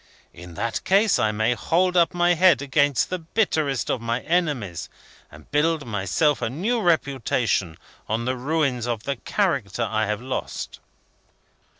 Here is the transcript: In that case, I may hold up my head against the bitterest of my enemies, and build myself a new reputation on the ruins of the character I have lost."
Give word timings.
In 0.33 0.55
that 0.55 0.83
case, 0.83 1.19
I 1.19 1.31
may 1.31 1.53
hold 1.53 1.95
up 1.95 2.11
my 2.15 2.33
head 2.33 2.63
against 2.63 3.11
the 3.11 3.19
bitterest 3.19 3.91
of 3.91 4.01
my 4.01 4.21
enemies, 4.21 4.89
and 5.29 5.51
build 5.51 5.85
myself 5.85 6.41
a 6.41 6.49
new 6.49 6.81
reputation 6.81 7.77
on 8.09 8.25
the 8.25 8.35
ruins 8.35 8.87
of 8.87 9.03
the 9.03 9.17
character 9.17 9.83
I 9.83 10.07
have 10.07 10.19
lost." 10.19 10.79